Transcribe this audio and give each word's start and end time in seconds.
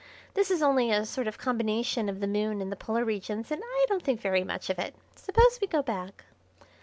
This 0.33 0.49
is 0.49 0.63
only 0.63 0.89
a 0.89 1.05
sort 1.05 1.27
of 1.27 1.37
combination 1.37 2.09
of 2.09 2.21
the 2.21 2.27
Moon 2.27 2.59
and 2.59 2.71
the 2.71 2.75
polar 2.75 3.05
regions 3.05 3.51
and 3.51 3.61
I 3.63 3.85
don't 3.87 4.01
think 4.01 4.19
very 4.19 4.43
much 4.43 4.71
of 4.71 4.79
it. 4.79 4.95
Suppose 5.15 5.59
we 5.61 5.67
go 5.67 5.83
back." 5.83 6.25